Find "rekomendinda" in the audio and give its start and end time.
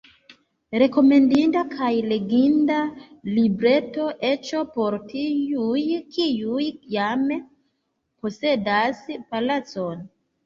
0.81-1.61